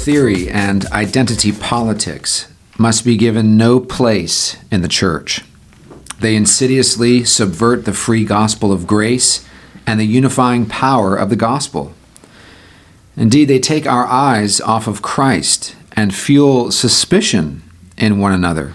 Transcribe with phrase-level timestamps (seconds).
[0.00, 5.44] Theory and identity politics must be given no place in the church.
[6.20, 9.46] They insidiously subvert the free gospel of grace
[9.86, 11.92] and the unifying power of the gospel.
[13.14, 17.62] Indeed, they take our eyes off of Christ and fuel suspicion
[17.98, 18.72] in one another.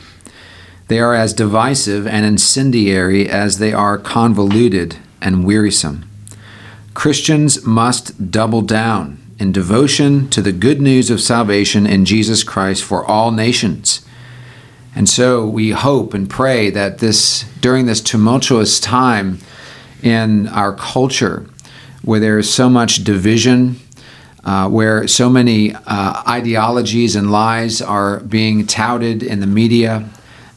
[0.89, 6.07] They are as divisive and incendiary as they are convoluted and wearisome.
[6.93, 12.83] Christians must double down in devotion to the good news of salvation in Jesus Christ
[12.83, 14.05] for all nations.
[14.95, 19.39] And so we hope and pray that this during this tumultuous time
[20.01, 21.45] in our culture
[22.01, 23.77] where there is so much division,
[24.45, 30.07] uh, where so many uh, ideologies and lies are being touted in the media,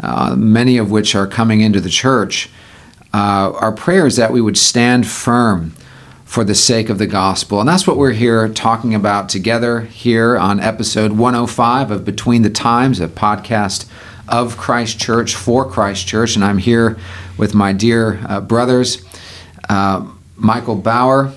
[0.00, 2.50] uh, many of which are coming into the church,
[3.14, 5.72] uh, our prayer is that we would stand firm
[6.28, 7.58] for the sake of the gospel.
[7.58, 12.50] And that's what we're here talking about together here on episode 105 of Between the
[12.50, 13.88] Times, a podcast
[14.28, 16.36] of Christ Church for Christ Church.
[16.36, 16.98] And I'm here
[17.38, 19.02] with my dear uh, brothers,
[19.70, 20.06] uh,
[20.36, 21.32] Michael Bauer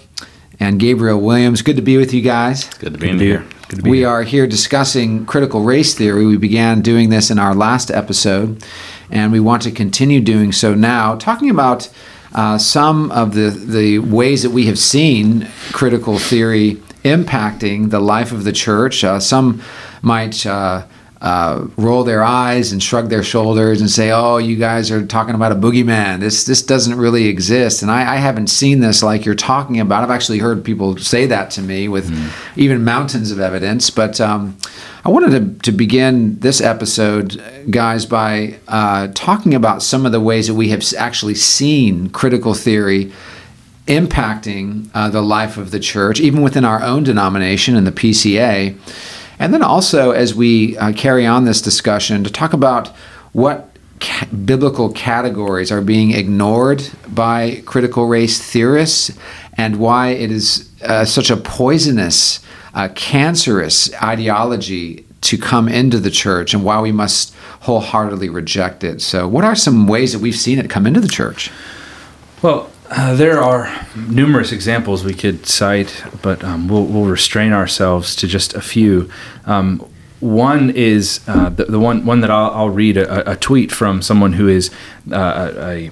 [0.59, 1.61] and Gabriel Williams.
[1.61, 2.65] Good to be with you guys.
[2.65, 3.45] Good to be Good here.
[3.69, 4.09] Good to be we here.
[4.09, 6.25] are here discussing critical race theory.
[6.25, 8.61] We began doing this in our last episode,
[9.09, 11.89] and we want to continue doing so now, talking about
[12.33, 18.31] uh, some of the, the ways that we have seen critical theory impacting the life
[18.31, 19.03] of the church.
[19.03, 19.61] Uh, some
[20.01, 20.45] might
[21.21, 25.35] uh, roll their eyes and shrug their shoulders and say, "Oh, you guys are talking
[25.35, 26.19] about a boogeyman.
[26.19, 30.03] This this doesn't really exist." And I, I haven't seen this like you're talking about.
[30.03, 32.57] I've actually heard people say that to me with mm.
[32.57, 33.91] even mountains of evidence.
[33.91, 34.57] But um,
[35.05, 40.19] I wanted to, to begin this episode, guys, by uh, talking about some of the
[40.19, 43.11] ways that we have actually seen critical theory
[43.85, 48.75] impacting uh, the life of the church, even within our own denomination and the PCA.
[49.41, 52.89] And then also, as we uh, carry on this discussion, to talk about
[53.33, 59.11] what ca- biblical categories are being ignored by critical race theorists
[59.57, 62.39] and why it is uh, such a poisonous,
[62.75, 69.01] uh, cancerous ideology to come into the church and why we must wholeheartedly reject it.
[69.01, 71.49] So, what are some ways that we've seen it come into the church?
[72.43, 78.17] Well, uh, there are numerous examples we could cite, but um, we'll, we'll, restrain ourselves
[78.17, 79.09] to just a few.
[79.45, 79.79] Um,
[80.19, 84.01] one is uh, the, the, one one that I'll, I'll read a, a, tweet from
[84.01, 84.71] someone who is
[85.09, 85.89] uh, a,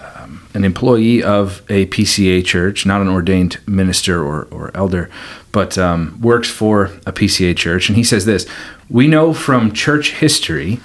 [0.00, 5.08] um, an employee of a PCA church, not an ordained minister or, or elder,
[5.52, 8.44] but um, works for a PCA church, and he says this:
[8.88, 10.80] "We know from church history."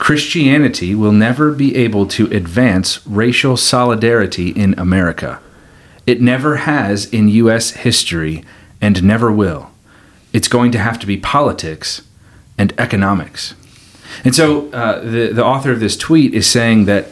[0.00, 5.40] Christianity will never be able to advance racial solidarity in America.
[6.06, 7.72] It never has in U.S.
[7.72, 8.42] history
[8.80, 9.70] and never will.
[10.32, 12.00] It's going to have to be politics
[12.56, 13.54] and economics.
[14.24, 17.08] And so uh, the, the author of this tweet is saying that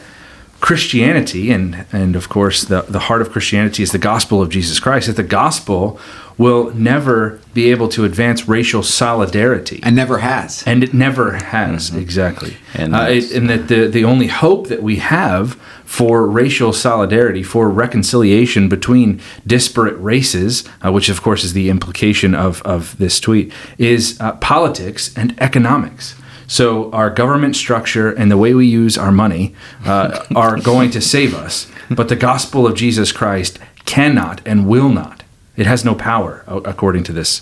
[0.59, 4.79] Christianity, and, and of course, the, the heart of Christianity is the gospel of Jesus
[4.79, 5.99] Christ, that the gospel
[6.39, 9.81] will never be able to advance racial solidarity.
[9.83, 10.63] And never has.
[10.65, 11.99] And it never has, mm-hmm.
[11.99, 12.55] exactly.
[12.73, 17.43] And, uh, it, and, that the, the only hope that we have for racial solidarity,
[17.43, 23.19] for reconciliation between disparate races, uh, which of course is the implication of, of this
[23.19, 26.15] tweet, is uh, politics and economics.
[26.47, 31.01] So our government structure and the way we use our money uh, are going to
[31.01, 35.23] save us, but the gospel of Jesus Christ cannot and will not.
[35.59, 37.41] It has no power, according to this.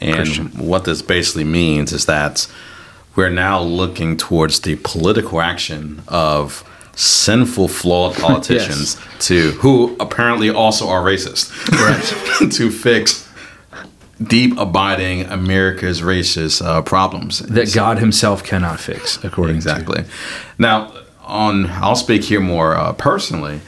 [0.00, 0.46] And Christian.
[0.56, 2.46] what this basically means is that
[3.16, 6.62] we're now looking towards the political action of
[6.94, 9.26] sinful, flawed politicians yes.
[9.26, 12.52] to who apparently also are racist, right.
[12.52, 13.28] to fix
[14.22, 20.04] deep abiding America's racist uh, problems that God Himself cannot fix, according exactly.
[20.04, 20.10] To.
[20.58, 20.92] Now,
[21.24, 23.60] on I'll speak here more uh, personally.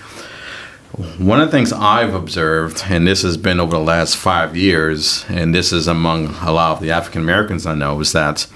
[1.19, 5.25] One of the things I've observed, and this has been over the last five years,
[5.29, 8.47] and this is among a lot of the African Americans I know, is that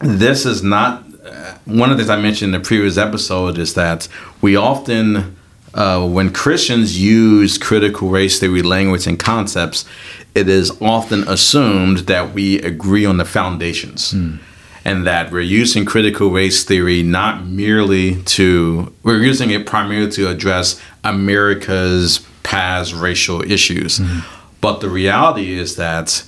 [0.00, 3.74] this is not uh, one of the things I mentioned in the previous episode is
[3.74, 4.08] that
[4.40, 5.36] we often
[5.74, 9.84] uh, when Christians use critical race theory language and concepts,
[10.34, 14.14] it is often assumed that we agree on the foundations.
[14.14, 14.38] Mm.
[14.86, 20.28] And that we're using critical race theory not merely to, we're using it primarily to
[20.28, 23.98] address America's past racial issues.
[23.98, 24.24] Mm.
[24.60, 26.24] But the reality is that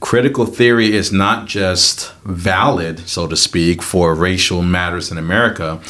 [0.00, 5.80] critical theory is not just valid, so to speak, for racial matters in America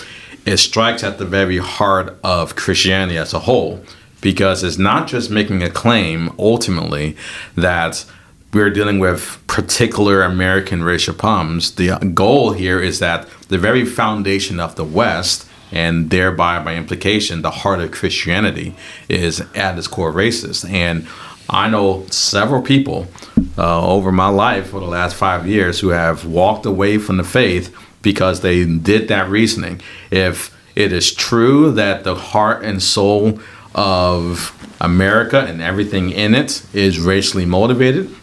[0.46, 3.84] it strikes at the very heart of Christianity as a whole
[4.20, 7.16] because it's not just making a claim ultimately
[7.56, 8.04] that
[8.52, 11.74] we're dealing with particular American racial problems.
[11.76, 17.42] The goal here is that the very foundation of the West, and thereby by implication,
[17.42, 18.74] the heart of Christianity,
[19.08, 20.68] is at its core racist.
[20.68, 21.06] And
[21.48, 23.06] I know several people
[23.56, 27.24] uh, over my life for the last five years who have walked away from the
[27.24, 29.80] faith because they did that reasoning.
[30.10, 33.40] If it is true that the heart and soul
[33.74, 38.14] of America and everything in it is racially motivated,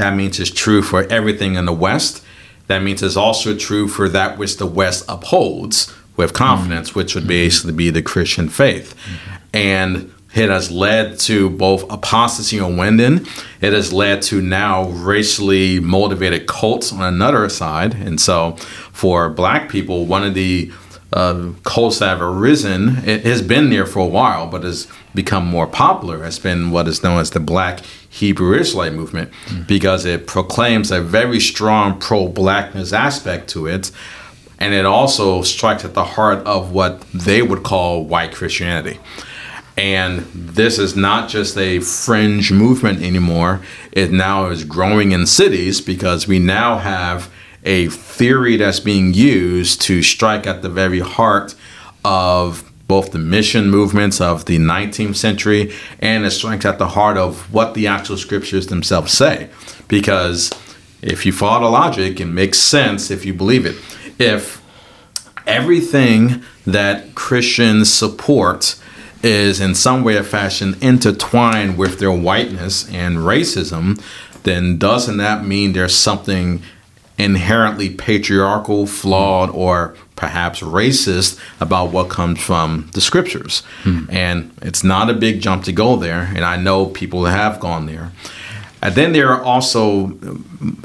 [0.00, 2.24] that means it's true for everything in the West.
[2.68, 7.00] That means it's also true for that which the West upholds with confidence, mm-hmm.
[7.00, 8.96] which would basically be the Christian faith.
[8.96, 9.36] Mm-hmm.
[9.52, 13.28] And it has led to both apostasy on one end.
[13.60, 17.94] It has led to now racially motivated cults on another side.
[17.94, 18.52] And so,
[18.92, 20.72] for black people, one of the
[21.12, 25.44] uh, cults that have arisen, it has been there for a while, but has become
[25.46, 29.66] more popular, has been what is known as the Black Hebrew Israelite movement, mm.
[29.66, 33.90] because it proclaims a very strong pro blackness aspect to it.
[34.58, 39.00] And it also strikes at the heart of what they would call white Christianity.
[39.76, 43.62] And this is not just a fringe movement anymore.
[43.92, 47.30] It now is growing in cities because we now have
[47.64, 51.54] a theory that's being used to strike at the very heart
[52.04, 57.16] of both the mission movements of the 19th century and it strikes at the heart
[57.16, 59.48] of what the actual scriptures themselves say.
[59.86, 60.50] Because
[61.00, 63.76] if you follow the logic, it makes sense if you believe it.
[64.18, 64.60] If
[65.46, 68.80] everything that Christians support
[69.22, 74.02] is in some way or fashion intertwined with their whiteness and racism,
[74.42, 76.62] then doesn't that mean there's something
[77.20, 83.62] inherently patriarchal, flawed, or perhaps racist about what comes from the scriptures?
[83.82, 84.04] Hmm.
[84.08, 87.86] And it's not a big jump to go there, and I know people have gone
[87.86, 88.12] there.
[88.82, 90.18] And then there are also,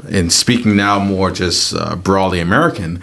[0.08, 3.02] in speaking now more just uh, broadly American,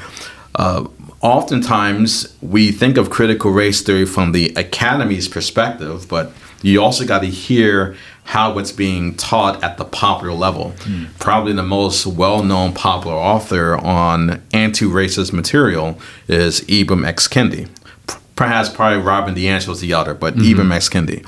[0.56, 0.88] uh,
[1.21, 6.31] oftentimes we think of critical race theory from the academy's perspective, but
[6.62, 7.95] you also got to hear
[8.25, 10.74] how it's being taught at the popular level.
[10.80, 11.08] Mm.
[11.20, 17.28] Probably the most well known popular author on anti racist material is Ibram X.
[17.28, 17.70] Kendi.
[18.36, 20.60] Perhaps probably Robin DiAngelo is the other, but mm-hmm.
[20.60, 20.90] Ibram X.
[20.90, 21.25] Kendi.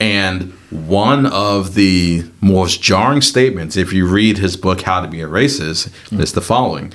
[0.00, 5.20] And one of the most jarring statements, if you read his book, How to Be
[5.20, 6.20] a Racist, mm.
[6.20, 6.92] is the following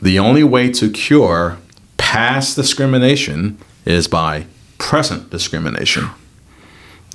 [0.00, 1.58] The only way to cure
[1.96, 4.46] past discrimination is by
[4.78, 6.10] present discrimination.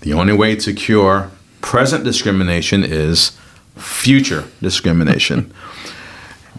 [0.02, 1.32] The only way to cure
[1.62, 3.38] present discrimination is
[3.76, 5.54] future discrimination.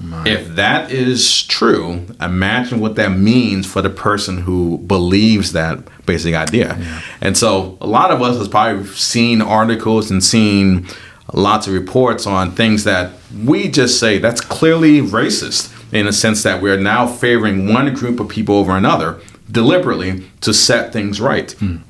[0.25, 6.35] if that is true, imagine what that means for the person who believes that basic
[6.35, 6.77] idea.
[6.79, 7.03] Yeah.
[7.21, 10.87] And so a lot of us has probably seen articles and seen
[11.33, 13.13] lots of reports on things that
[13.45, 18.21] we just say that's clearly racist in a sense that we're now favoring one group
[18.21, 19.21] of people over another
[19.51, 21.49] deliberately to set things right.
[21.59, 21.81] Mm.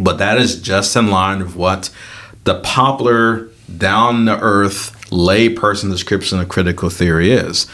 [0.00, 1.90] But that is just in line with what
[2.50, 7.68] the popular, down the earth layperson description of critical theory is.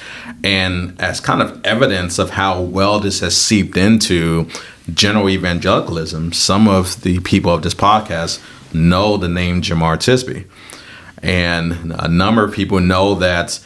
[0.45, 4.50] And as kind of evidence of how well this has seeped into
[4.92, 8.42] general evangelicalism, some of the people of this podcast
[8.75, 10.45] know the name Jemar Tisby.
[11.23, 13.59] And a number of people know that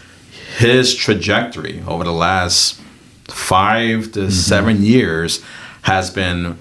[0.58, 2.80] his trajectory over the last
[3.24, 4.30] five to mm-hmm.
[4.30, 5.42] seven years
[5.82, 6.56] has been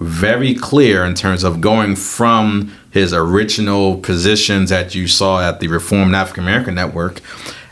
[0.00, 5.68] very clear in terms of going from his original positions that you saw at the
[5.68, 7.20] Reformed African American Network.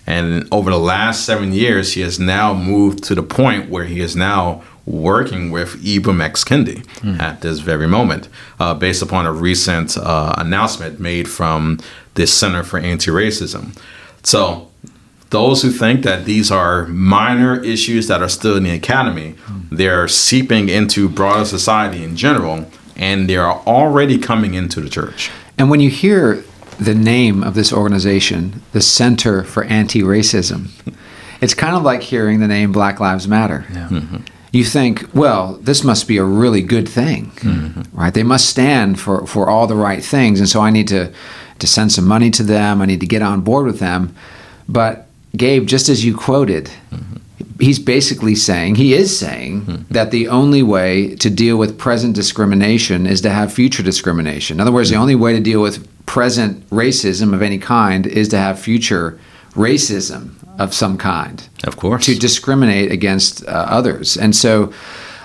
[0.06, 4.00] And over the last seven years, he has now moved to the point where he
[4.00, 6.44] is now working with Ibram X.
[6.44, 7.20] Kendi mm.
[7.20, 11.78] at this very moment, uh, based upon a recent uh, announcement made from
[12.14, 13.78] the Center for Anti Racism.
[14.22, 14.67] So
[15.30, 19.34] those who think that these are minor issues that are still in the academy,
[19.70, 25.30] they're seeping into broader society in general, and they are already coming into the church.
[25.58, 26.42] And when you hear
[26.80, 30.68] the name of this organization, the Center for Anti Racism,
[31.40, 33.66] it's kind of like hearing the name Black Lives Matter.
[33.70, 33.88] Yeah.
[33.88, 34.16] Mm-hmm.
[34.50, 37.96] You think, well, this must be a really good thing, mm-hmm.
[37.96, 38.14] right?
[38.14, 40.40] They must stand for, for all the right things.
[40.40, 41.12] And so I need to,
[41.58, 44.14] to send some money to them, I need to get on board with them.
[44.66, 45.07] But
[45.38, 47.16] Gabe, just as you quoted, mm-hmm.
[47.60, 49.92] he's basically saying, he is saying, mm-hmm.
[49.92, 54.56] that the only way to deal with present discrimination is to have future discrimination.
[54.56, 54.96] In other words, mm-hmm.
[54.96, 59.18] the only way to deal with present racism of any kind is to have future
[59.52, 61.48] racism of some kind.
[61.64, 62.04] Of course.
[62.06, 64.16] To discriminate against uh, others.
[64.16, 64.72] And so,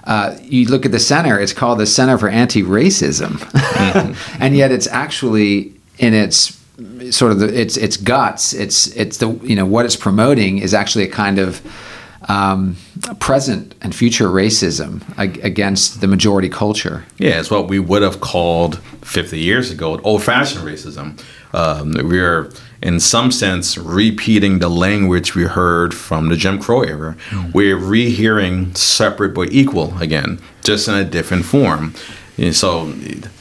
[0.06, 3.38] uh, you look at the center, it's called the Center for Anti Racism.
[3.38, 4.38] Mm-hmm.
[4.44, 6.63] and yet it's actually in its
[7.12, 8.54] sort of the its its guts.
[8.54, 11.62] It's it's the you know what it's promoting is actually a kind of
[12.30, 12.78] um,
[13.20, 17.06] present and future racism ag- against the majority culture.
[17.18, 21.20] Yeah, it's what we would have called 50 years ago old fashioned racism.
[21.54, 22.50] Um, we're,
[22.82, 27.16] in some sense, repeating the language we heard from the Jim Crow era.
[27.54, 31.94] We're rehearing separate but equal again, just in a different form.
[32.38, 32.92] And so,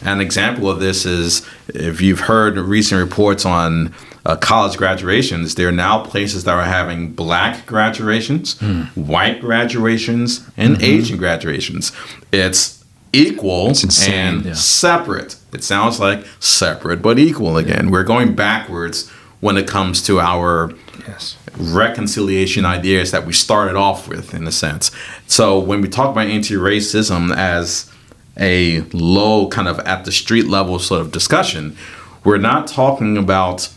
[0.04, 3.94] an example of this is if you've heard recent reports on
[4.26, 8.61] uh, college graduations, there are now places that are having black graduations,
[8.94, 11.90] white graduations, and Asian graduations.
[12.32, 12.84] It's
[13.14, 14.52] equal It's insane, and yeah.
[14.54, 15.37] separate.
[15.52, 17.90] It sounds like separate but equal again.
[17.90, 19.08] We're going backwards
[19.40, 20.72] when it comes to our
[21.08, 21.37] Yes.
[21.56, 24.90] reconciliation ideas that we started off with, in a sense.
[25.26, 27.90] So when we talk about anti-racism as
[28.38, 31.76] a low kind of at the street level sort of discussion,
[32.24, 33.68] we're not talking about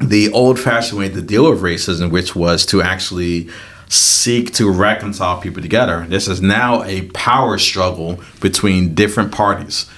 [0.00, 3.48] the old-fashioned way to deal with racism, which was to actually
[3.88, 6.06] seek to reconcile people together.
[6.08, 9.88] This is now a power struggle between different parties.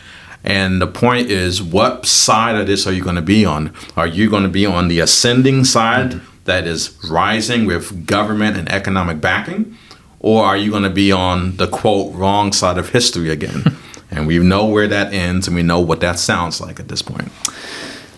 [0.42, 3.72] And the point is, what side of this are you going to be on?
[3.96, 6.26] Are you going to be on the ascending side mm-hmm.
[6.44, 9.76] that is rising with government and economic backing?
[10.24, 13.76] Or are you going to be on the quote wrong side of history again?
[14.10, 17.02] and we know where that ends and we know what that sounds like at this
[17.02, 17.30] point.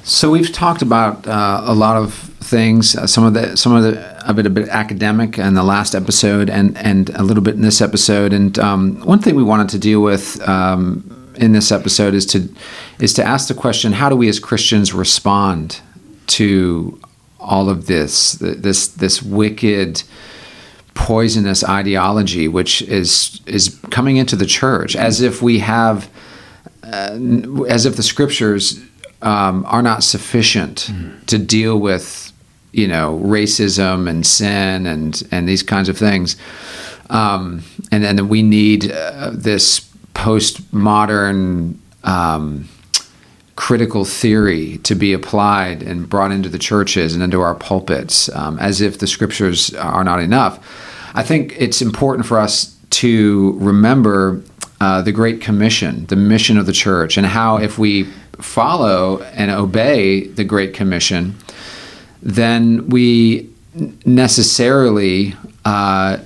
[0.05, 2.95] So we've talked about uh, a lot of things.
[2.95, 5.97] Uh, some of the some of the of it a bit academic in the last
[5.97, 8.33] episode, and and a little bit in this episode.
[8.33, 12.49] And um, one thing we wanted to deal with um, in this episode is to
[13.01, 15.81] is to ask the question: How do we as Christians respond
[16.29, 17.01] to
[17.41, 20.05] all of this this this wicked?
[20.97, 26.11] Poisonous ideology which is is coming into the church as if we have
[26.83, 27.19] uh,
[27.69, 28.81] as if the scriptures
[29.23, 30.91] um, are not sufficient
[31.26, 32.33] to deal with
[32.73, 36.37] you know racism and sin and and these kinds of things
[37.11, 37.62] um,
[37.93, 39.81] and and then we need uh, this
[40.15, 42.69] postmodern um,
[43.57, 48.59] critical theory to be applied and brought into the churches and into our pulpits um,
[48.59, 50.86] as if the scriptures are not enough.
[51.16, 54.42] I think it's important for us to remember
[54.82, 58.04] uh, the Great Commission, the mission of the church, and how if we
[58.38, 61.35] follow and obey the Great Commission,
[62.20, 63.49] then we
[64.04, 66.18] necessarily uh,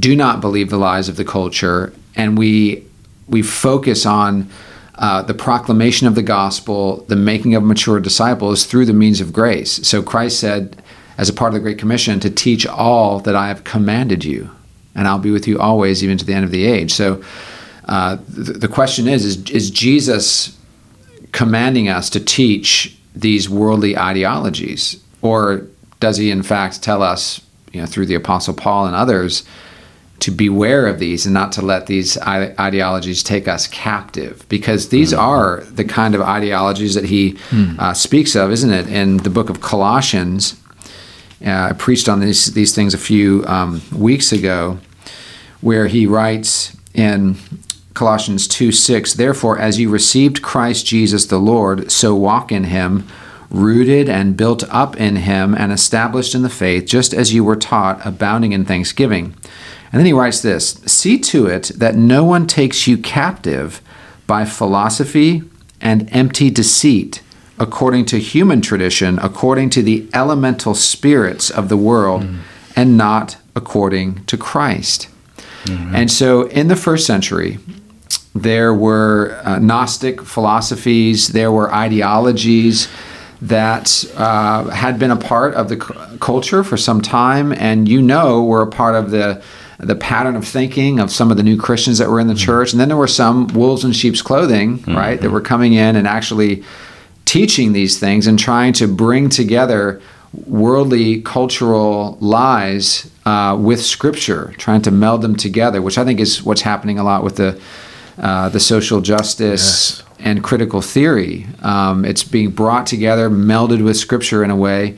[0.00, 2.84] do not believe the lies of the culture, and we
[3.28, 4.50] we focus on
[4.96, 9.32] uh, the proclamation of the gospel, the making of mature disciples through the means of
[9.32, 9.86] grace.
[9.86, 10.82] So Christ said,
[11.18, 14.50] as a part of the Great Commission, to teach all that I have commanded you,
[14.94, 16.92] and I'll be with you always, even to the end of the age.
[16.92, 17.22] So
[17.86, 20.58] uh, the, the question is, is: Is Jesus
[21.32, 25.66] commanding us to teach these worldly ideologies, or
[26.00, 27.40] does he in fact tell us,
[27.72, 29.44] you know, through the Apostle Paul and others?
[30.20, 34.88] to beware of these and not to let these i- ideologies take us captive because
[34.88, 37.36] these are the kind of ideologies that he
[37.78, 38.86] uh, speaks of, isn't it?
[38.88, 40.54] In the book of Colossians,
[41.44, 44.78] uh, I preached on these these things a few um, weeks ago,
[45.60, 47.36] where he writes in
[47.92, 53.06] Colossians two six, therefore, as you received Christ Jesus the Lord, so walk in him.
[53.50, 57.54] Rooted and built up in him and established in the faith, just as you were
[57.54, 59.36] taught, abounding in thanksgiving.
[59.92, 63.80] And then he writes this See to it that no one takes you captive
[64.26, 65.42] by philosophy
[65.80, 67.22] and empty deceit,
[67.58, 72.24] according to human tradition, according to the elemental spirits of the world,
[72.76, 75.08] and not according to Christ.
[75.66, 77.58] And so in the first century,
[78.34, 82.88] there were uh, Gnostic philosophies, there were ideologies
[83.40, 88.02] that uh, had been a part of the c- culture for some time, and you
[88.02, 89.42] know were a part of the
[89.78, 92.72] the pattern of thinking of some of the new Christians that were in the church.
[92.72, 96.06] And then there were some wolves in sheep's clothing, right, that were coming in and
[96.06, 96.62] actually
[97.24, 100.00] teaching these things and trying to bring together
[100.46, 106.42] worldly cultural lies uh, with scripture, trying to meld them together, which I think is
[106.42, 107.60] what's happening a lot with the
[108.18, 110.02] uh, the social justice Yes.
[110.20, 111.46] and critical theory.
[111.62, 114.96] Um, it's being brought together, melded with scripture in a way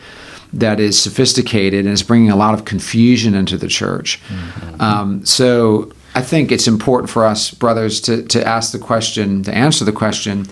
[0.52, 4.20] that is sophisticated and is bringing a lot of confusion into the church.
[4.80, 9.54] Um, so I think it's important for us, brothers, to, to ask the question, to
[9.54, 10.46] answer the question,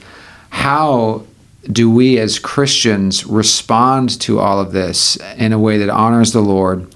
[0.51, 1.25] how
[1.71, 6.41] do we as Christians respond to all of this in a way that honors the
[6.41, 6.93] Lord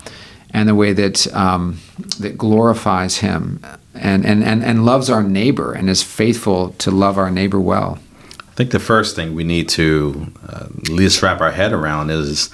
[0.51, 1.81] and the way that um,
[2.19, 3.61] that glorifies Him
[3.95, 7.99] and, and, and, and loves our neighbor and is faithful to love our neighbor well?
[8.41, 12.11] I think the first thing we need to uh, at least wrap our head around
[12.11, 12.51] is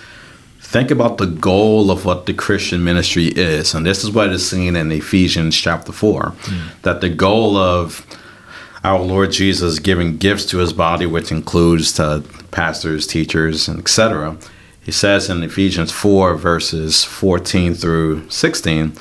[0.60, 3.74] think about the goal of what the Christian ministry is.
[3.74, 6.82] And this is what is seen in Ephesians chapter 4 mm.
[6.82, 8.06] that the goal of
[8.84, 11.98] our Lord Jesus giving gifts to his body, which includes
[12.50, 14.36] pastors, teachers, and etc.
[14.82, 18.92] He says in Ephesians 4, verses 14 through 16,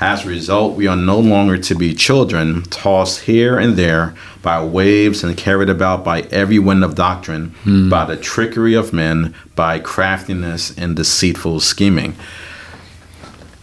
[0.00, 4.64] as a result, we are no longer to be children, tossed here and there by
[4.64, 7.88] waves and carried about by every wind of doctrine, hmm.
[7.88, 12.14] by the trickery of men, by craftiness and deceitful scheming.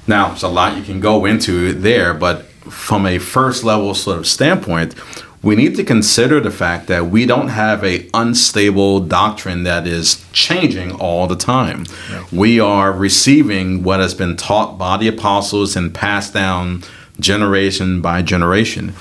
[0.07, 4.17] Now, there's a lot you can go into there, but from a first level sort
[4.17, 4.93] of standpoint,
[5.45, 10.25] we need to consider the fact that we don't have a unstable doctrine that is
[10.33, 11.85] changing all the time.
[12.11, 12.31] Right.
[12.31, 16.81] We are receiving what has been taught by the apostles and passed down
[17.19, 18.95] generation by generation.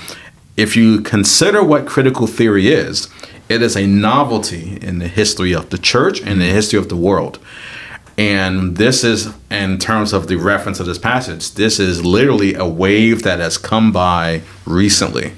[0.55, 3.09] If you consider what critical theory is,
[3.49, 6.95] it is a novelty in the history of the church and the history of the
[6.95, 7.39] world.
[8.19, 12.65] And this is, in terms of the reference of this passage, this is literally a
[12.65, 15.33] wave that has come by recently.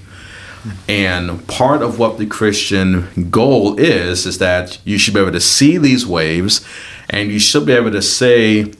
[0.88, 5.42] And part of what the Christian goal is is that you should be able to
[5.42, 6.66] see these waves
[7.10, 8.74] and you should be able to say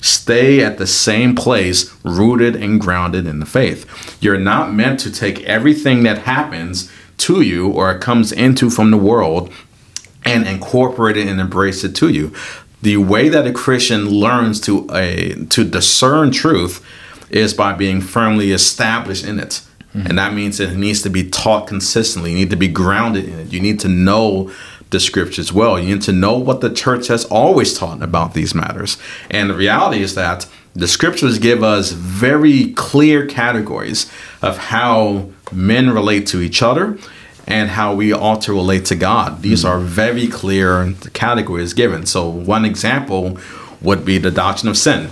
[0.00, 4.18] stay at the same place rooted and grounded in the faith.
[4.22, 8.96] You're not meant to take everything that happens to you or comes into from the
[8.96, 9.52] world
[10.24, 12.32] and incorporate it and embrace it to you.
[12.82, 16.84] The way that a Christian learns to a to discern truth
[17.30, 19.62] is by being firmly established in it.
[19.94, 20.06] Mm-hmm.
[20.06, 22.30] And that means it needs to be taught consistently.
[22.32, 23.52] You need to be grounded in it.
[23.52, 24.50] You need to know
[24.90, 25.78] the scriptures well.
[25.78, 28.96] You need to know what the church has always taught about these matters.
[29.30, 35.90] And the reality is that the scriptures give us very clear categories of how men
[35.90, 36.98] relate to each other
[37.46, 39.42] and how we ought to relate to God.
[39.42, 39.76] These mm-hmm.
[39.76, 42.06] are very clear categories given.
[42.06, 43.38] So, one example
[43.82, 45.10] would be the doctrine of sin.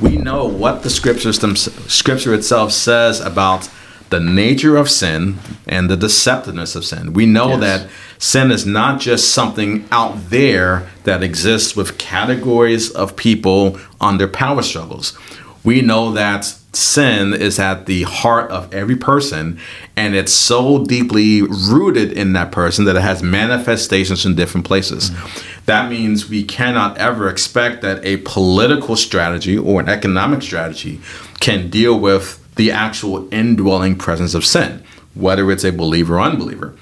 [0.00, 3.68] We know what the scriptures, themselves scripture itself says about
[4.10, 7.12] the nature of sin and the deceptiveness of sin.
[7.12, 7.60] We know yes.
[7.60, 14.28] that sin is not just something out there that exists with categories of people under
[14.28, 15.16] power struggles.
[15.64, 19.58] We know that sin is at the heart of every person
[19.96, 25.10] and it's so deeply rooted in that person that it has manifestations in different places.
[25.10, 25.64] Mm-hmm.
[25.66, 31.00] That means we cannot ever expect that a political strategy or an economic strategy
[31.40, 36.74] can deal with the actual indwelling presence of sin, whether it's a believer or unbeliever.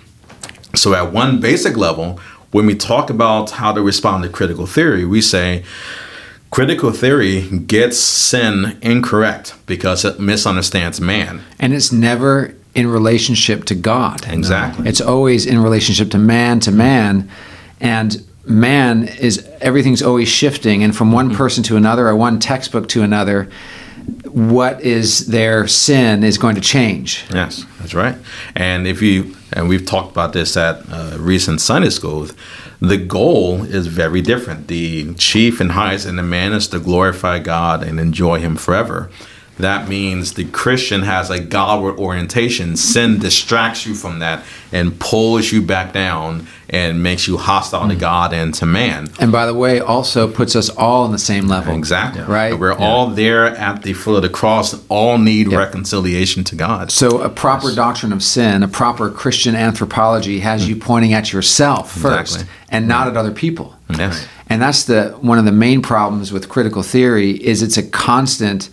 [0.74, 2.18] So, at one basic level,
[2.50, 5.62] when we talk about how to respond to critical theory, we say
[6.50, 11.42] critical theory gets sin incorrect because it misunderstands man.
[11.60, 14.26] And it's never in relationship to God.
[14.26, 14.88] Exactly.
[14.88, 17.30] It's always in relationship to man to man.
[17.80, 21.36] And man is everything's always shifting and from one mm-hmm.
[21.36, 23.48] person to another or one textbook to another
[24.38, 27.24] what is their sin is going to change.
[27.32, 28.16] Yes, that's right.
[28.54, 32.34] And if you and we've talked about this at uh, recent Sunday schools,
[32.80, 34.68] the goal is very different.
[34.68, 39.10] The chief and highest in the man is to glorify God and enjoy Him forever
[39.58, 42.76] that means the Christian has a Godward orientation.
[42.76, 47.90] Sin distracts you from that and pulls you back down and makes you hostile mm.
[47.90, 49.08] to God and to man.
[49.18, 51.74] And by the way, also puts us all on the same level.
[51.74, 52.22] Exactly.
[52.22, 52.56] Right?
[52.56, 52.84] We're yeah.
[52.84, 55.58] all there at the foot of the cross, all need yeah.
[55.58, 56.92] reconciliation to God.
[56.92, 57.76] So, a proper yes.
[57.76, 60.68] doctrine of sin, a proper Christian anthropology has mm.
[60.68, 62.54] you pointing at yourself first exactly.
[62.68, 63.74] and not at other people.
[63.90, 64.26] Yes.
[64.50, 68.70] And that's the one of the main problems with critical theory is it's a constant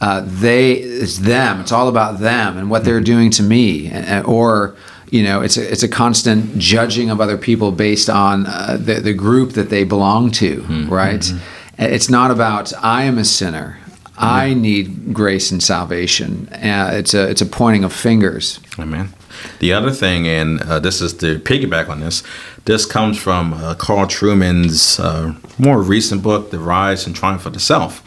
[0.00, 1.60] uh, they it's them.
[1.60, 3.90] It's all about them and what they're doing to me,
[4.24, 4.76] or
[5.10, 8.94] you know, it's a, it's a constant judging of other people based on uh, the
[8.94, 10.92] the group that they belong to, mm-hmm.
[10.92, 11.20] right?
[11.20, 11.82] Mm-hmm.
[11.82, 13.78] It's not about I am a sinner.
[13.86, 14.24] Mm-hmm.
[14.24, 16.48] I need grace and salvation.
[16.52, 18.60] Uh, it's a it's a pointing of fingers.
[18.78, 19.12] Amen.
[19.58, 22.22] The other thing, and uh, this is to piggyback on this,
[22.66, 27.54] this comes from uh, Carl Trueman's uh, more recent book, The Rise and Triumph of
[27.54, 28.02] the Self.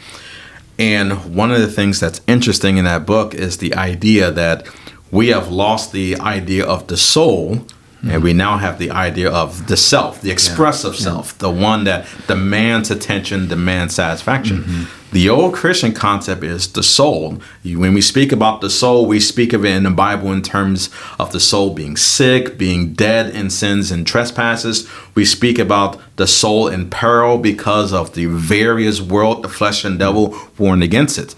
[0.78, 4.66] And one of the things that's interesting in that book is the idea that
[5.10, 7.64] we have lost the idea of the soul
[8.04, 8.10] mm-hmm.
[8.10, 11.00] and we now have the idea of the self, the expressive yeah.
[11.00, 14.58] self, the one that demands attention, demands satisfaction.
[14.58, 15.10] Mm-hmm.
[15.14, 17.40] The old Christian concept is the soul.
[17.62, 20.90] When we speak about the soul, we speak of it in the Bible in terms
[21.20, 24.88] of the soul being sick, being dead in sins and trespasses.
[25.14, 30.00] We speak about the soul in peril because of the various world, the flesh and
[30.00, 31.36] devil warring against it.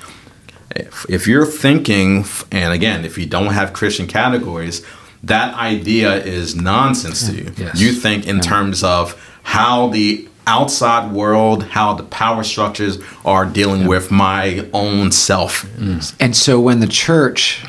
[0.75, 4.83] If, if you're thinking, and again, if you don't have Christian categories,
[5.25, 7.53] that idea is nonsense to you.
[7.57, 7.81] Yes.
[7.81, 13.87] You think in terms of how the outside world, how the power structures are dealing
[13.87, 15.65] with my own self.
[15.77, 16.15] Mm.
[16.21, 17.65] And so when the church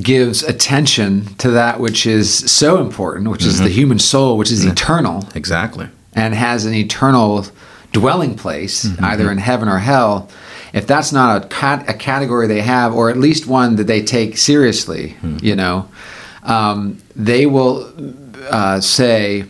[0.00, 3.74] gives attention to that which is so important, which is the mm-hmm.
[3.74, 4.72] human soul, which is mm-hmm.
[4.72, 5.88] eternal Exactly.
[6.14, 7.46] and has an eternal
[7.92, 9.04] dwelling place, mm-hmm.
[9.04, 10.28] either in heaven or hell,
[10.72, 14.02] if that's not a, cat- a category they have, or at least one that they
[14.02, 15.36] take seriously, hmm.
[15.40, 15.88] you know,
[16.44, 17.92] um, they will
[18.50, 19.44] uh, say,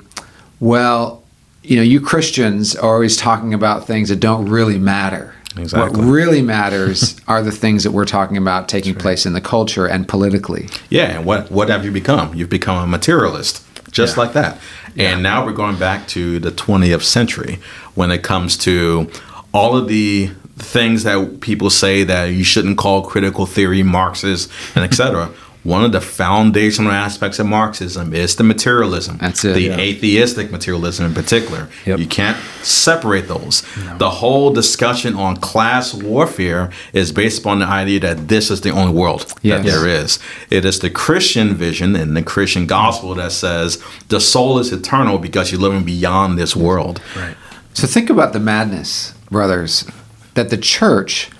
[0.60, 1.22] well,
[1.62, 5.34] you know, you Christians are always talking about things that don't really matter.
[5.56, 6.00] Exactly.
[6.00, 9.86] What really matters are the things that we're talking about taking place in the culture
[9.86, 10.68] and politically.
[10.90, 12.34] Yeah, and what what have you become?
[12.34, 14.22] You've become a materialist, just Yeah.
[14.22, 14.58] like that.
[14.96, 17.58] And now we're going back to the 20th century
[17.94, 19.10] when it comes to
[19.52, 24.84] all of the things that people say that you shouldn't call critical theory Marxist and
[24.84, 25.30] etc.
[25.64, 29.16] One of the foundational aspects of Marxism is the materialism.
[29.18, 29.78] That's it, The yeah.
[29.78, 31.68] atheistic materialism in particular.
[31.86, 31.98] Yep.
[32.00, 33.62] You can't separate those.
[33.98, 38.70] The whole discussion on class warfare is based upon the idea that this is the
[38.70, 39.64] only world Yes.
[39.64, 40.18] that there is.
[40.50, 45.16] It is the Christian vision and the Christian gospel that says the soul is eternal
[45.18, 47.00] because you're living beyond this world.
[47.16, 47.36] Right.
[47.72, 49.86] So think about the madness, brothers,
[50.34, 51.30] that the church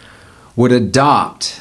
[0.57, 1.61] would adopt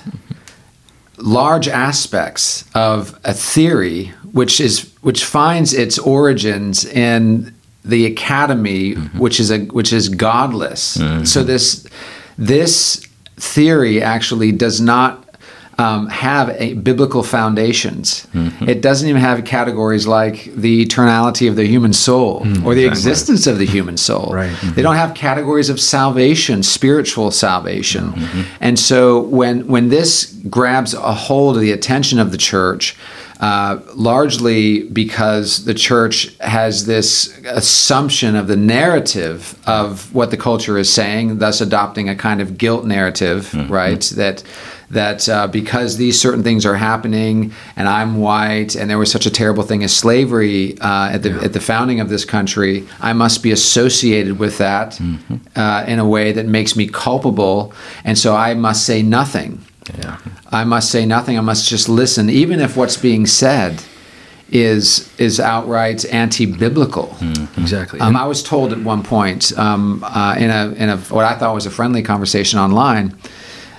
[1.17, 7.53] large aspects of a theory which is which finds its origins in
[7.85, 9.19] the academy mm-hmm.
[9.19, 10.81] which is a which is godless.
[10.81, 11.47] So mm-hmm.
[11.47, 11.87] this
[12.37, 13.05] this
[13.37, 15.22] theory actually does not
[15.77, 18.27] um, have a biblical foundations.
[18.33, 18.69] Mm-hmm.
[18.69, 22.85] It doesn't even have categories like the eternality of the human soul mm, or the
[22.85, 24.31] existence of the human soul.
[24.33, 24.47] Right.
[24.47, 24.81] They mm-hmm.
[24.81, 28.11] don't have categories of salvation, spiritual salvation.
[28.11, 28.41] Mm-hmm.
[28.61, 32.95] And so when when this grabs a hold of the attention of the church,
[33.39, 40.77] uh, largely because the church has this assumption of the narrative of what the culture
[40.77, 44.01] is saying, thus adopting a kind of guilt narrative, right?
[44.15, 44.43] That
[44.93, 49.25] that uh, because these certain things are happening, and I'm white, and there was such
[49.25, 53.13] a terrible thing as slavery uh, at the at the founding of this country, I
[53.13, 54.99] must be associated with that
[55.55, 59.61] uh, in a way that makes me culpable, and so I must say nothing.
[59.97, 60.17] Yeah.
[60.51, 61.37] I must say nothing.
[61.37, 63.83] I must just listen, even if what's being said
[64.49, 67.17] is is outright anti-biblical.
[67.57, 67.99] Exactly.
[67.99, 71.35] Um, I was told at one point um, uh, in a in a what I
[71.35, 73.15] thought was a friendly conversation online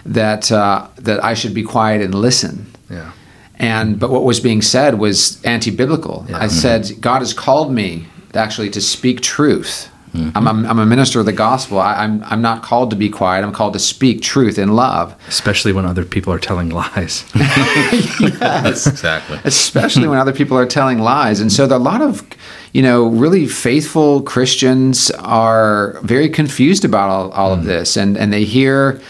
[0.07, 2.67] that uh, that I should be quiet and listen.
[2.90, 3.12] yeah.
[3.57, 6.27] And but what was being said was anti-biblical.
[6.29, 6.38] Yeah.
[6.38, 9.88] I said God has called me actually to speak truth.
[10.12, 10.37] Mm-hmm.
[10.37, 11.79] I'm, a, I'm a minister of the gospel.
[11.81, 13.45] I, I'm I'm not called to be quiet.
[13.45, 15.14] I'm called to speak truth in love.
[15.29, 17.25] Especially when other people are telling lies.
[17.35, 18.87] yes.
[18.87, 19.38] Exactly.
[19.45, 21.40] especially when other people are telling lies.
[21.40, 22.25] And so there are a lot of,
[22.73, 28.33] you know, really faithful Christians are very confused about all, all of this, and and
[28.33, 29.01] they hear.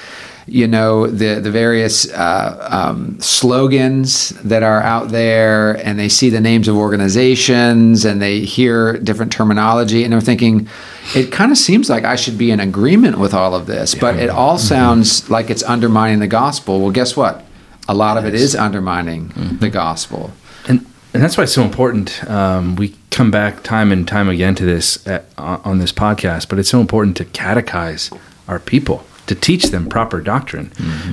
[0.47, 6.29] You know the the various uh, um, slogans that are out there, and they see
[6.29, 10.69] the names of organizations, and they hear different terminology, and they're thinking,
[11.15, 14.17] it kind of seems like I should be in agreement with all of this, but
[14.17, 16.81] it all sounds like it's undermining the gospel.
[16.81, 17.43] Well, guess what?
[17.89, 20.31] A lot of it is undermining the gospel.
[20.69, 22.29] and and that's why it's so important.
[22.29, 26.51] Um, we come back time and time again to this at, on on this podcast,
[26.51, 28.15] but it's so important to catechize
[28.47, 30.71] our people to teach them proper doctrine,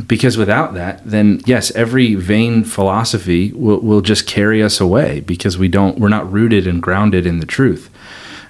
[0.07, 5.57] because without that, then yes, every vain philosophy will, will just carry us away because
[5.57, 7.89] we don't we're not rooted and grounded in the truth.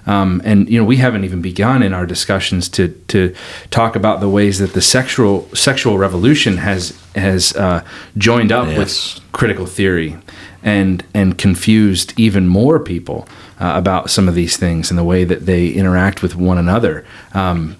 [0.07, 3.35] Um, and you know we haven't even begun in our discussions to to
[3.69, 7.83] talk about the ways that the sexual sexual revolution has has uh,
[8.17, 8.77] joined up Yes.
[8.79, 10.17] with critical theory
[10.63, 13.27] and and confused even more people
[13.59, 17.05] uh, about some of these things and the way that they interact with one another.
[17.35, 17.75] Um,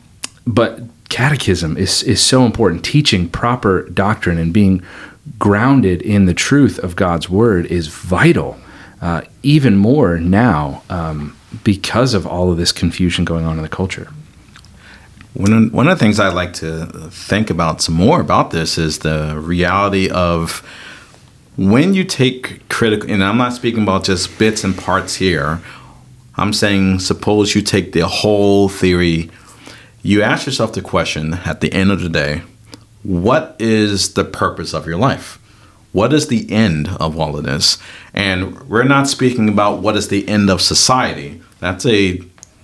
[0.46, 0.80] but
[1.12, 2.84] catechism is is so important.
[2.84, 4.82] Teaching proper doctrine and being
[5.38, 8.58] grounded in the truth of God's word is vital.
[9.02, 13.70] Uh, even more now um, because of all of this confusion going on in the
[13.70, 14.08] culture.
[15.34, 19.00] One one of the things I'd like to think about some more about this is
[19.00, 20.66] the reality of
[21.58, 25.60] when you take critical, and I'm not speaking about just bits and parts here.
[26.36, 29.30] I'm saying, suppose you take the whole theory,
[30.04, 32.44] you ask yourself the question at the end of the day,
[33.04, 35.38] what is the purpose of your life?
[35.92, 37.78] What is the end of all of this?
[38.14, 41.42] And we're not speaking about what is the end of society.
[41.60, 42.22] That's a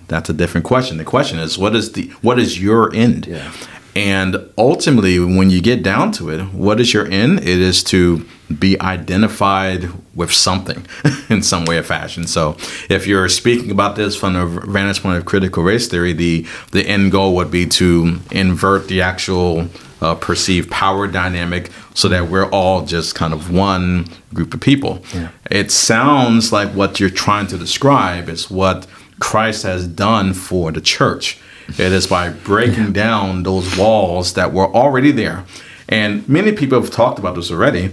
[0.08, 0.96] that's a different question.
[0.96, 3.26] The question is what is the what is your end?
[3.26, 3.52] Yeah.
[3.94, 7.40] And ultimately, when you get down to it, what is your end?
[7.40, 8.26] It is to
[8.58, 10.86] be identified with something
[11.28, 12.26] in some way or fashion.
[12.26, 12.56] So,
[12.88, 16.86] if you're speaking about this from the vantage point of critical race theory, the the
[16.86, 19.68] end goal would be to invert the actual
[20.00, 25.02] uh, perceived power dynamic so that we're all just kind of one group of people.
[25.12, 25.30] Yeah.
[25.50, 28.86] It sounds like what you're trying to describe is what
[29.20, 31.40] Christ has done for the church.
[31.68, 35.44] It is by breaking down those walls that were already there.
[35.88, 37.90] And many people have talked about this already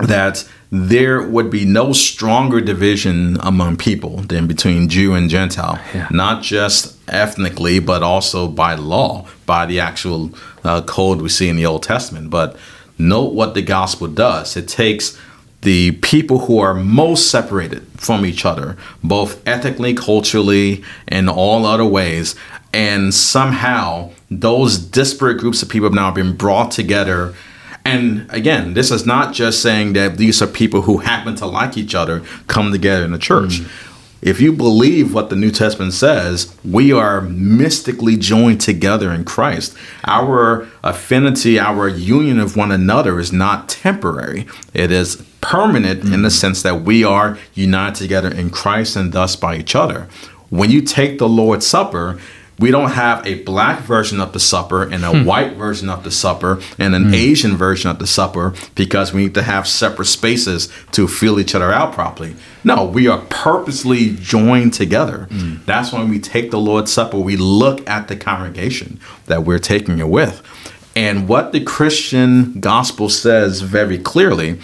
[0.00, 6.06] that there would be no stronger division among people than between Jew and Gentile, Yeah.
[6.10, 10.30] not just ethnically, but also by law, by the actual
[10.64, 12.30] uh, code we see in the Old Testament.
[12.30, 12.56] But
[12.98, 15.16] note what the gospel does it takes
[15.62, 21.84] the people who are most separated from each other, both ethically, culturally, and all other
[21.84, 22.36] ways,
[22.72, 27.34] and somehow those disparate groups of people have now been brought together
[27.88, 31.78] and again, this is not just saying that these are people who happen to like
[31.78, 33.60] each other come together in the church.
[33.60, 33.70] Mm.
[34.20, 39.76] If you believe what the New Testament says, we are mystically joined together in Christ.
[40.04, 46.28] Our affinity, our union of one another is not temporary, it is permanent in the
[46.28, 46.40] mm.
[46.40, 50.08] sense that we are united together in Christ and thus by each other.
[50.50, 52.18] When you take the Lord's Supper,
[52.58, 55.24] we don't have a black version of the supper and a hmm.
[55.24, 57.14] white version of the supper and an hmm.
[57.14, 61.54] Asian version of the supper because we need to have separate spaces to feel each
[61.54, 62.34] other out properly.
[62.64, 65.28] No, we are purposely joined together.
[65.30, 65.56] Hmm.
[65.66, 69.98] That's when we take the Lord's Supper, we look at the congregation that we're taking
[69.98, 70.42] it with.
[70.96, 74.58] And what the Christian gospel says very clearly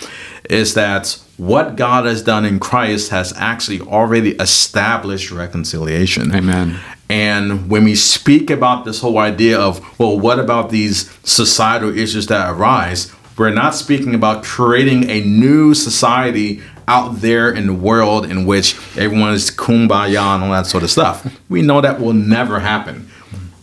[0.50, 6.34] is that what God has done in Christ has actually already established reconciliation.
[6.34, 6.78] Amen.
[7.08, 12.28] And when we speak about this whole idea of, well, what about these societal issues
[12.28, 13.12] that arise?
[13.36, 18.76] We're not speaking about creating a new society out there in the world in which
[18.96, 21.26] everyone is kumbaya and all that sort of stuff.
[21.48, 23.10] We know that will never happen.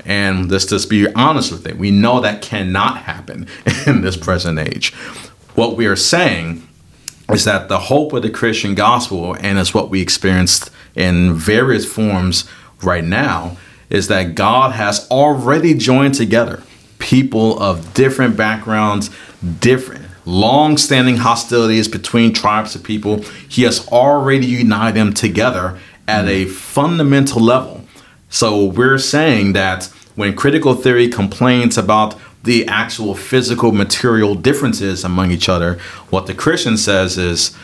[0.05, 1.77] And let's just be honest with it.
[1.77, 3.47] We know that cannot happen
[3.88, 4.93] in this present age.
[5.55, 6.67] What we are saying
[7.34, 11.86] is that the hope of the Christian gospel, and it's what we experienced in various
[11.86, 12.50] forms
[12.84, 13.58] right now,
[13.89, 16.63] is that God has already joined together
[17.00, 19.10] people of different backgrounds,
[19.60, 23.22] different long-standing hostilities between tribes of people.
[23.50, 27.86] He has already united them together at a fundamental level.
[28.30, 35.32] So we're saying that when critical theory complains about the actual physical material differences among
[35.32, 37.56] each other, what the Christian says is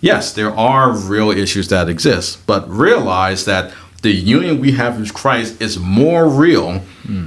[0.00, 5.14] yes, there are real issues that exist, but realize that the union we have with
[5.14, 6.82] Christ is more real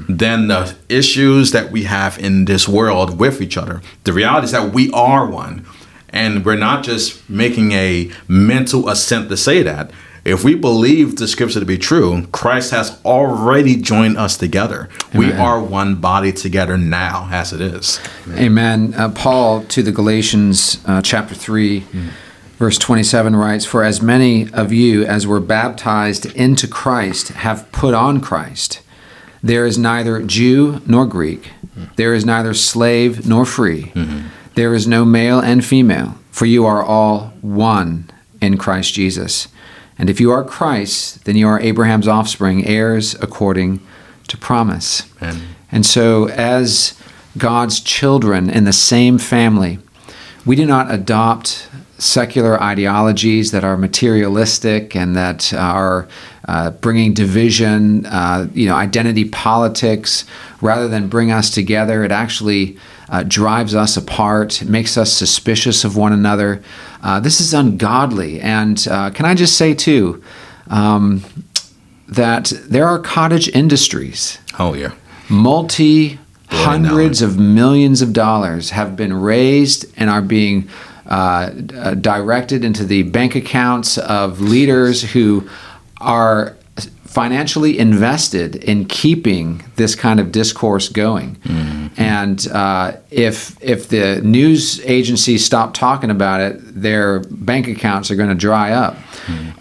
[0.10, 3.82] than the issues that we have in this world with each other.
[4.04, 5.66] The reality is that we are one.
[6.10, 9.92] And we're not just making a mental assent to say that.
[10.26, 14.90] If we believe the scripture to be true, Christ has already joined us together.
[15.14, 18.00] We are one body together now, as it is.
[18.32, 18.96] Amen.
[18.96, 21.84] Uh, Paul to the Galatians, uh, chapter 3,
[22.58, 27.94] verse 27 writes, For as many of you as were baptized into Christ have put
[27.94, 28.82] on Christ.
[29.44, 31.52] There is neither Jew nor Greek,
[31.98, 33.92] there is neither slave nor free,
[34.56, 38.10] there is no male and female, for you are all one
[38.42, 39.50] in Christ Jesus.
[39.98, 43.80] And if you are Christ, then you are Abraham's offspring, heirs according
[44.28, 45.04] to promise.
[45.22, 45.56] Amen.
[45.72, 47.00] And so, as
[47.38, 49.80] God's children in the same family,
[50.46, 56.08] we do not adopt secular ideologies that are materialistic and that are
[56.48, 60.26] uh, bringing division, uh, you know, identity politics,
[60.62, 62.04] rather than bring us together.
[62.04, 62.78] It actually
[63.10, 66.62] uh, drives us apart, makes us suspicious of one another.
[67.04, 68.40] Uh, this is ungodly.
[68.42, 70.24] And uh, can I just say, too,
[70.70, 71.24] um,
[72.08, 74.92] that there are cottage industries Oh, yeah.
[75.30, 80.70] multi hundreds of millions of dollars have been raised and are being
[81.08, 85.48] uh, uh, directed into the bank accounts of leaders who
[86.02, 86.56] are
[87.06, 91.36] financially invested in keeping this kind of discourse going.
[91.98, 98.16] And uh, if if the news agencies stop talking about it, their bank accounts are
[98.16, 98.98] going to dry up.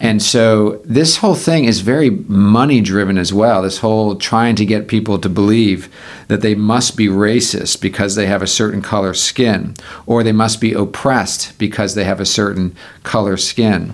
[0.00, 3.62] And so this whole thing is very money driven as well.
[3.62, 5.88] This whole trying to get people to believe
[6.28, 9.74] that they must be racist because they have a certain color skin,
[10.06, 13.92] or they must be oppressed because they have a certain color skin.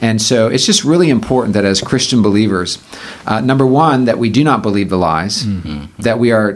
[0.00, 2.78] And so it's just really important that as Christian believers,
[3.26, 5.44] uh, number one, that we do not believe the lies,
[5.98, 6.52] that we are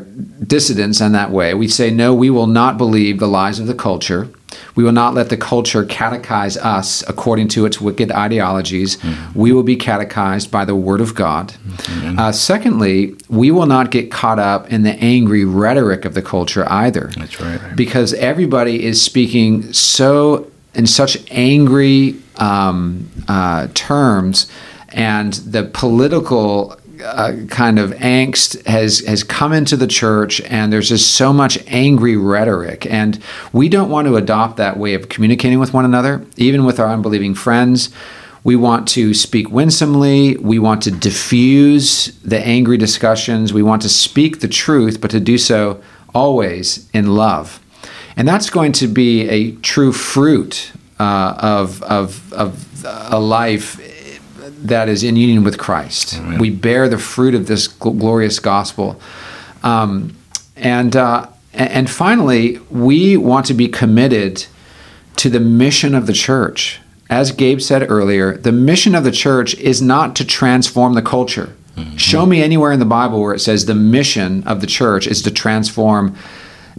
[0.46, 1.54] dissidents in that way.
[1.54, 4.28] We say, no, we will not believe the lies of the culture.
[4.74, 8.98] We will not let the culture catechize us according to its wicked ideologies.
[9.34, 11.54] We will be catechized by the Word of God.
[12.18, 16.64] Uh, secondly, we will not get caught up in the angry rhetoric of the culture
[16.70, 17.10] either.
[17.16, 17.60] That's right.
[17.76, 24.46] Because everybody is speaking so in such angry um, uh, terms,
[24.88, 30.88] and the political uh, kind of angst has has come into the church, and there's
[30.88, 35.58] just so much angry rhetoric, and we don't want to adopt that way of communicating
[35.58, 37.90] with one another, even with our unbelieving friends.
[38.44, 40.36] We want to speak winsomely.
[40.36, 43.52] We want to diffuse the angry discussions.
[43.52, 45.80] We want to speak the truth, but to do so
[46.12, 47.60] always in love.
[48.16, 53.80] And that's going to be a true fruit uh, of, of, of a life
[54.62, 56.20] that is in union with Christ.
[56.38, 59.00] We bear the fruit of this gl- glorious gospel.
[59.62, 60.16] Um,
[60.56, 64.46] and, uh, and finally, we want to be committed
[65.16, 66.80] to the mission of the church.
[67.10, 71.54] As Gabe said earlier, the mission of the church is not to transform the culture.
[71.96, 75.22] Show me anywhere in the Bible where it says the mission of the church is
[75.22, 76.14] to transform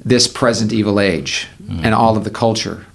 [0.06, 1.48] this present evil age
[1.84, 2.86] and all of the culture.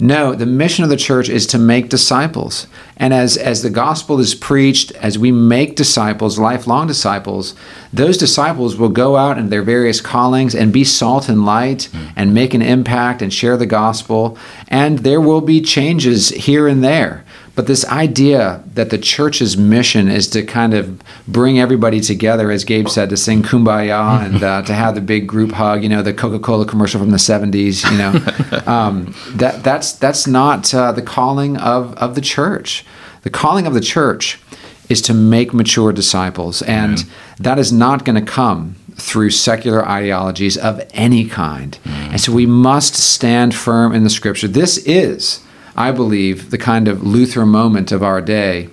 [0.00, 2.68] No, the mission of the church is to make disciples.
[2.96, 7.54] And as, as the gospel is preached, as we make disciples, lifelong disciples,
[7.92, 12.12] those disciples will go out in their various callings and be salt and light mm.
[12.14, 14.38] and make an impact and share the gospel.
[14.68, 17.24] And there will be changes here and there.
[17.58, 22.62] But this idea that the church's mission is to kind of bring everybody together, as
[22.62, 26.00] Gabe said, to sing "Kumbaya" and uh, to have the big group hug, you know,
[26.00, 31.02] the Coca-Cola commercial from the '70s, you know, um, that that's that's not uh, the
[31.02, 32.86] calling of of the church.
[33.22, 34.40] The calling of the church
[34.88, 37.04] is to make mature disciples, and
[37.40, 41.76] that is not going to come through secular ideologies of any kind.
[41.84, 44.46] And so we must stand firm in the Scripture.
[44.46, 45.44] This is.
[45.78, 48.68] I believe, the kind of Luther moment of our day.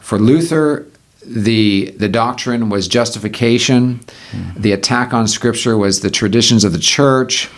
[0.00, 0.86] For Luther,
[1.26, 4.00] the the doctrine was justification.
[4.30, 4.62] Hmm.
[4.62, 7.50] The attack on Scripture was the traditions of the church.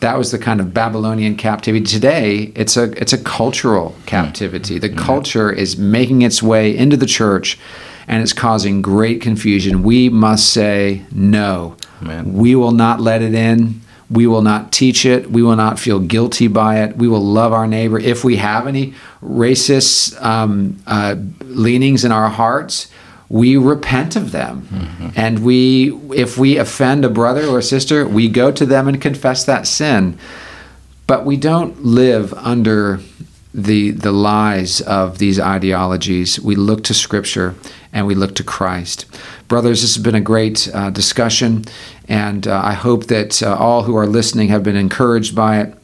[0.00, 1.86] That was the kind of Babylonian captivity.
[1.86, 4.04] Today, it's a it's a cultural hmm.
[4.04, 4.78] captivity.
[4.78, 7.58] The culture is making its way into the church,
[8.06, 9.82] and it's causing great confusion.
[9.82, 11.78] We must say no.
[12.02, 12.34] Amen.
[12.34, 13.80] We will not let it in.
[14.10, 15.30] We will not teach it.
[15.30, 16.96] We will not feel guilty by it.
[16.96, 17.98] We will love our neighbor.
[17.98, 22.88] If we have any racist um, uh, leanings in our hearts,
[23.28, 25.12] we repent of them.
[25.16, 29.44] And we, if we offend a brother or sister, we go to them and confess
[29.44, 30.16] that sin.
[31.08, 33.00] But we don't live under
[33.56, 36.38] the the lies of these ideologies.
[36.38, 37.54] We look to Scripture
[37.92, 39.06] and we look to Christ.
[39.48, 41.64] Brothers, this has been a great uh, discussion,
[42.08, 45.74] and uh, I hope that uh, all who are listening have been encouraged by it.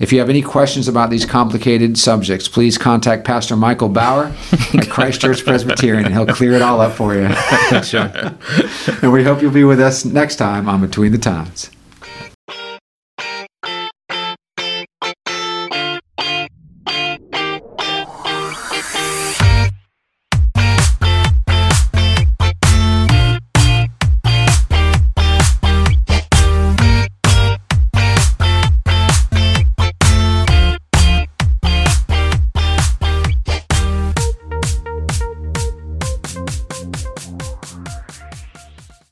[0.00, 4.34] If you have any questions about these complicated subjects, please contact Pastor Michael Bauer
[4.74, 7.28] at Christ Church Presbyterian, and he'll clear it all up for you.
[7.82, 8.12] Sure.
[9.02, 11.70] and we hope you'll be with us next time on Between the Times.